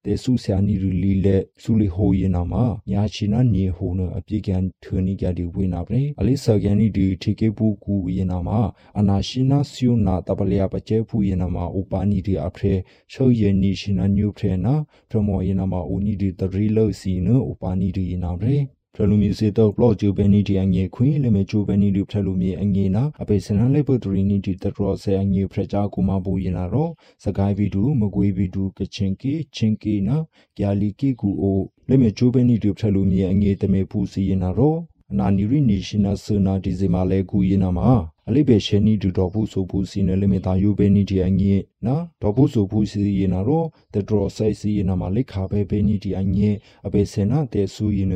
[0.06, 8.60] တေဆုဆာနီရလီလက်ဆူလီဟိုယေနာမှာညာချီနာညေဟိုနအပြေကန်ထနီကြဒီဝေနာပရေအလေးဆကန်နီဒီထေကေဘူးကူယေနာမှာ
[8.98, 12.74] အနာရှိနာဆူနာတပလျာပကျဲဖူယေနာမှာဥပါနီဒီအဖရဲ
[13.12, 14.74] ရှောယေနီရှင်နာညူဖရဲနာ
[15.10, 18.58] ပရမောယေနာမှာဦးနီဒီတရီလောစီနဥပါနီဒီယေနာပရေ
[18.98, 26.88] ဖရလူမီစေတော့ဘလော့ဂျူဘန်နီဒီအငေခွင်းလေမေဂျူဘန်နီဒီဖရလူမီအငေနာအပေစနန်လေပဒရီနီဒီတရောဆေအငေဖရချာကူမဘူရင်နာရော
[27.24, 30.16] စကိုင်းဗီဒူမကွေးဗီဒူကချင်ကီချင်းကီနာ
[30.56, 34.74] ကျာလီကီကူအိုလေမေဂျူဘန်နီဒီဖရလူမီအငေတမေဖူစီရင်နာရော
[35.12, 37.90] အနာနီရီနေရှင်နာဆနာဒီဇီမာလေကူရင်နာမှာ
[38.28, 41.54] အလိဘေရှယ်နီဒူတော်ဘူးဆိုဘူးစီနယ်လိမီတာယူဘေနီဒီအငိ
[41.86, 46.50] နော်တော်ဘူးဆိုဘူးစီရင်နာတော့တဒရဆိုင်စီရင်နာမှာလိခါဘေဘေနီဒီအငိ
[46.86, 48.14] အဘေစနာတဲဆူရင်န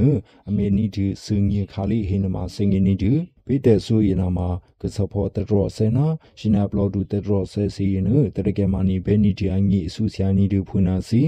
[0.48, 3.12] အမေနီဒီစငိခါလီဟင်းနာမှာစငိနီဒီ
[3.46, 4.48] ပိတဲဆူရင်နာမှာ
[4.80, 6.06] ကစဖောတဒရဆနာ
[6.38, 11.22] ရှင်နာဘလော့ဒူတဒရဆဲစီရင်နတရကေမာနီဘေနီဒီအငိအဆူဆီယာနီဒီဖွနာစီ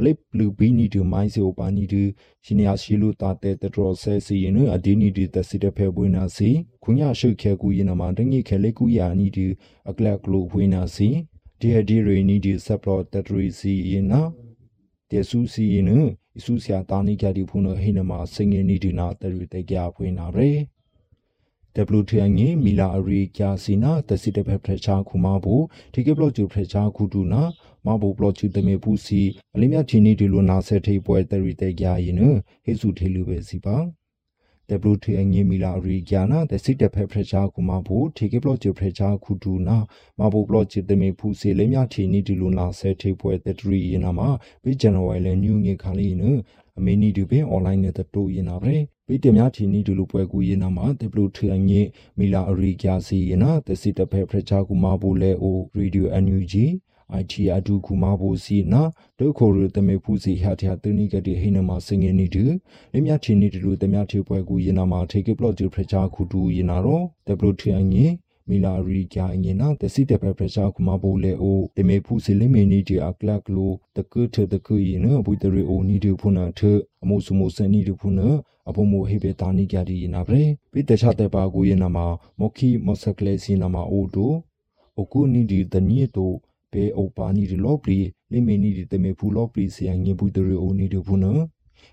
[0.00, 2.02] အလိဘလူဘီနီတူမိုင်းစီအိုပါနီတူ
[2.44, 6.50] ရှင်ယာရှိလူတာတဲ့တတော်ဆဲစီရင်အဒီနီဒီတစီတဖဲပွေးနာစီ
[6.82, 9.46] ခွန်ရရှုခဲကူရင်မှာတငိခဲလေကူယာနီတူ
[9.90, 11.08] အကလကလူဝေးနာစီ
[11.60, 14.20] ဒီဟဒီရီနီဒီဆပ်ပလော့တထရီစီရင်နာ
[15.10, 15.86] တေဆူစီရင်
[16.38, 20.50] အဆူဆရာတာနီကြဒီဖုန်ဟိနမှာစငယ်နီဒီနာတရီတေကြဖွေးနာရဲ
[21.98, 25.54] WTI ငေမီလာအရီကျာစီနာတစီတဖက်ဖရချာခုမဘူ
[25.92, 27.42] ဒီကေဘလော့ဂျူဖရချာခုတူနာ
[27.86, 29.20] မဘူဘလော့ချူတမေပူစီ
[29.54, 32.16] အလင်းမြချင်းနီဒီလိုနာဆက်ထိပွဲတရီတေကြရင်
[32.64, 33.76] ဟေစုထေလူပဲစီပါ
[34.92, 39.78] WTA ငေမီလာရီကျာနာတစီတဖက်ဖရချာခုမဘူဒီကေဘလော့ဂျူဖရချာခုတူနာ
[40.18, 44.28] မဘူဘလော့ချူတမေပူစီလင်းမြချင်းနီဒီလိုနာဆက်ထိပွဲတရီရင်နာမှာ
[44.62, 46.22] ပြီးဇန်နဝါရီလညူငေခါလေးန
[46.78, 48.74] အမေနီဒီပင်အွန်လိုင်းနဲ့တိုးရင်နာပဲ
[49.06, 51.80] ပိတများချီနီဒလူပွဲကူရင်နာမှာတေဘလူထရငေ
[52.18, 56.66] မီလာအရီကျာစီယနာတစီတဖဲဖရချာကူမာဘူလေအိုရေဒီယိုအန်ယူဂျီ
[57.20, 58.82] IT အဒုကူမာဘူစီနာ
[59.18, 62.44] ဒုခိုရတမေဖူစီဟာတျာတနိကတိဟိနမစငေနီတူ
[62.92, 68.06] လမြချီနီဒလူတမြထေပွဲကူရင်နာမှာထေကပလော့ဂျူဖရချာကူတူရင်နာတော့တေဘလူထရငေ
[68.48, 76.60] မီလာရီကျာအငင်နာတစီတပပရချာကုမဘူလေအိုတမေဖူစီလီမီနီတီအကလကလိုတကုထတကုယနဘူတရီအိုနီဒီဖုနာထ
[77.02, 78.28] အမိုစုမိုစနီဒီဖုနာ
[78.68, 82.06] အဘမိုဟေဘေတာနီကြဒီနာဗရေပိတချတဲ့ပါကူယနာမှာ
[82.38, 84.32] မော်ခီမော်ဆကလေစီနာမှာအိုတို
[85.00, 86.32] အကူနီဒီတနီတို
[86.72, 87.98] ပေအိုပါနီဒီလောပလီ
[88.32, 91.32] လီမီနီဒီတမေဖူလောပလီစီအငင်ဘူတရီအိုနီဒီဖုနာ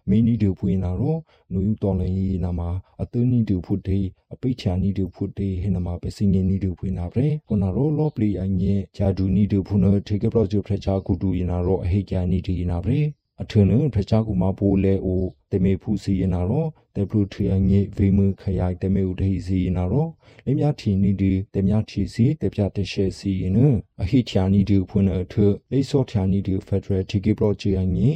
[0.09, 1.19] မင်းနီတူဖွင့်လာတော့
[1.51, 2.69] နူယူတော်လင်ကြီးနာမှာ
[3.01, 12.97] အသွင်းနီတူဖုတ်တေးအပိတ်ချာနီတူဖုတ်တေးဟင်နာမှာပဲစင်ငင်နီတူဖွင့်လာပဲခုနတော့လော့ပလီအငင်ဂျာဒူနီတူဖုန်ထေကပလော့ဂျူဖရက်ချာကူတူရင်နာတော့အဟိကျာနီတီနာပဲ
[13.41, 20.09] အထွန်းနဖချာကူမပိုးလဲအို တမေဖူစီရင်နာတော့တေပလူထရီအငိဗေမခရိုင်တမေဥဒိစီရင်နာတော့
[20.45, 23.59] လင်းမြထီနီဒီတမြထီစီတပြတရှဲစီရင်န
[24.01, 25.33] အဟိချာနီဒီဖွန်းအထ
[25.71, 28.09] လိဆော့ချာနီဒီဖက်ဒရယ်တီကေပလော့ဂျီအငိ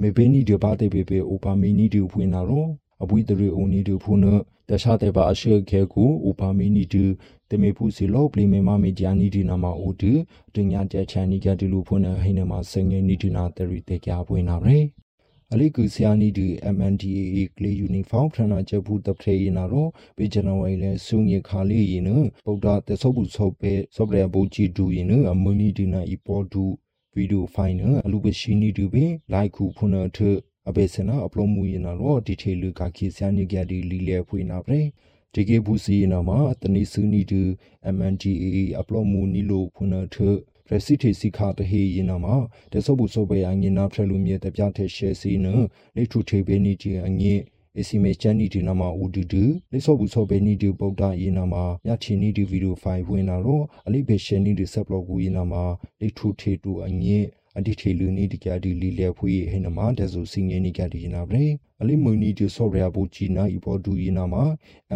[0.00, 2.68] မေဘေနီဒီဘာတေပေပေအိုပါမီနီဒီဖွင့်နာတော့
[3.02, 4.20] အပွေတရီအိုနီဒီဖုန်
[4.68, 7.04] တခြားတဲ့ပါအရှိခဲကူအိုပါမီနီဒီ
[7.50, 10.12] တမေဖူစီလောပလီမေမမီဂျာနီဒီနာမအိုဒီ
[10.54, 14.78] တင်ညာတဲ့ချန်နီကဒီလူဖွင့်နေဟိနေမှာစငယ်နီဒီနာတရီတေကြပွင့်နာရဲ
[15.54, 22.10] အလိကူဆီယာနီဒီ MNDAA ကလေးယူနီဖောင်းဖရနာချက်ဘူးတဖရေရင်နာတော့ပေဂျနဝိုင်လဲဆုငေခါလေးရင်န
[22.46, 26.64] ဗုဒ္ဓတဆုပ်ဘူးဆုပ်ပဲဆော့ဗရဘူချီဒူရင်နအမနီဒီနာဤပေါ်ဒူ
[27.14, 30.18] ဗီဒီယိုဖိုင်နအလူပရှိနီဒူပဲလိုက်ခုဖုန်ထ
[30.68, 34.78] အဘေစနာအပလိုမူရင်နာတော့ဒီထေလူကခိစယာနီကြဒီလီလေဖွေနာပဲ
[35.34, 37.42] ဒီကေဘူးစီနာမှာတနိစုနီတူ
[37.96, 40.16] MNGAA အပလိုမူနီလိုဖုန်ထ
[40.70, 42.36] ရစီတီစီခါတဟေရင်နာမှာ
[42.72, 45.46] တဆုပ်ဘူးဆုပ်ပဲအငင်နာဖရလူမြေတပြတဲ့ရှယ်စီန
[45.96, 47.40] လေထုထေဘေနီတီအငင်
[47.78, 55.64] အစီမေချန်နီဒီနာမှာဦးဒူဒူလေဆော့ဘူးဆော့ပဲနီဒီပုတ်တာရင်နာမှာညချီနီဒီဗီဒီယိုဖိုင်ဝင်လာတော့အလိဘေရှင်နီဒီဆက်ဘလော့ကူရင်နာမှာ
[56.00, 57.24] လေထုထေတူအငင်
[57.58, 61.46] အဒီထေလူနီဒီကြဒီလီလေဖွေဟိနမဒဇူစင်ငနီကြဒီနာဗရေ
[61.80, 64.44] အလီမူနီဒီဆော့ရယာဘူချီနာဤပေါ်ဒူဤနာမှာ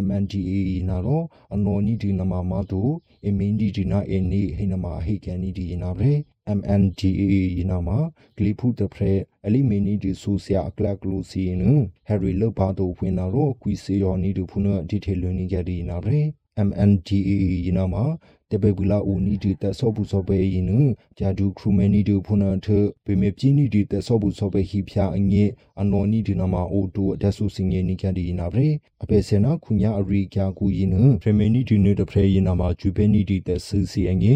[0.05, 0.53] MNDA
[0.88, 2.81] နာတော့အနော်နီဒီနာမှာမတူ
[3.27, 6.14] အမင်းဒီဒီနာအနီဟိနမဟိကန်နီဒီနာဗရေ
[6.59, 7.33] MNDA
[7.70, 7.98] နာမှာ
[8.37, 9.14] ဂလီဖူတဖရဲ
[9.46, 11.62] အလီမီနီဒီဆူဆရာအကလကလူစီန
[12.07, 16.22] ဟယ်ရီလောပါတို့ဖွင့်လာတော့ကွီစီယောနီဒီဖုနဒီထေလူနီကြဒီနာဗရေ
[16.68, 17.33] MNDA
[17.77, 18.05] နာမှာ
[18.52, 20.72] တပေဘူးလာဦးနီဒီတဆောဘူးဆောပဲရင်န
[21.18, 22.66] ဂျာဒူခရူမနီဒီဖုနာထ
[23.04, 25.44] ပေမေပြင်းနီဒီတဆောဘူးဆောပဲဟိဖျာအငေ
[25.80, 28.68] အနော်နီဒီနမအိုတိုအဒဆူစင်ငေနီကန်ဒီနာဗရေ
[29.02, 34.34] အပေစနာခုညာအရိကျာကူရင်နဖရမေနီဒီနေတဖရေရင်နာမှာဂျူပေနီဒီတဆူစီအငေ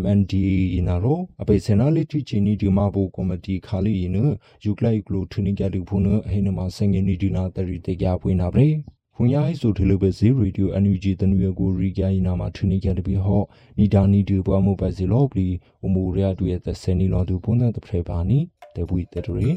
[0.00, 4.18] MNDA ရင်နာရောအပေစနာလီတီချီနီဒီမဘူကော်မတီခါလီရင်န
[4.64, 8.70] ယူကလိုက်ကလိုထူနီကြလူဖုနဟိနမစင်ငေနီဒီနာတရီတေကြပွေးနာဗရေ
[9.16, 13.46] ခွန်ရဟိဆိုထလိုပဲဇီရေဒီယိုအန်ယူဂျီတနူရကိုရီကြိုင်နာမှာထူနေကြတပြီးဟော့
[13.78, 15.46] နီဒါနီဒီပွားမှုပဲစီလောပလီ
[15.84, 18.38] အမူရရတူရဲ့သက်စနီလောတူပုံတဲ့တဖရပါနီ
[18.74, 19.50] တေပွီတတရီ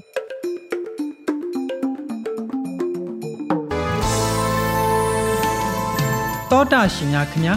[6.52, 7.54] တောတာရှင်များခင်ဗျာ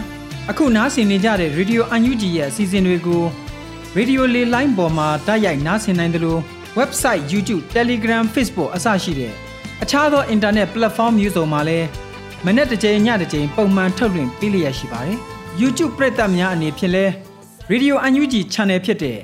[0.51, 3.23] အခုနားဆင်နေကြတဲ့ Radio UNG ရဲ့အစီအစဉ်တွေကို
[3.97, 6.41] Radio လေလိုင်းပေါ်မှာတိုက်ရိုက်နားဆင်နိုင်တယ်လို့
[6.79, 9.50] website YouTube Telegram Facebook အစရှိတဲ့
[9.83, 11.89] အခြားသော internet platform မျိုးစုံမှာလည်း
[12.47, 15.17] မနေ့တစ်ကြိမ်ညတစ်ကြိမ်ပုံမှန်ထုတ်လွှင့်ပေးလျက်ရှိပါတယ်။
[15.61, 17.05] YouTube ပရိသတ်များအနေဖြင့်လဲ
[17.73, 19.19] Radio UNG Channel ဖြစ်တဲ့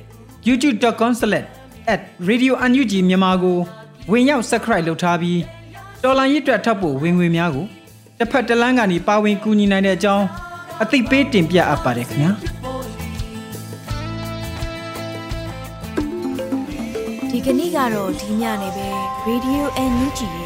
[0.49, 3.59] youtube.com/radiounug မြန်မာကို
[4.11, 5.41] ဝင်ရောက် subscribe လုပ်ထားပြီး
[6.03, 7.67] တော်လိုင်းရစ်တွက်ထပ်ဖို့ဝင်ငွေများကို
[8.19, 10.27] တစ်ဖက်တစ်လမ်းကနေပါဝင်ကူညီနိုင်တဲ့အကြောင်း
[10.83, 12.33] အသိပေးတင်ပြအပ်ပါတယ်ခင်ဗျာ။
[17.31, 18.89] ဒီကနေ့ကတော့ဒီညနေပဲ
[19.29, 20.46] Radio NUG ရဲ